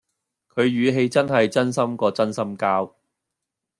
[0.55, 2.93] 佢語氣真係真心過真心膠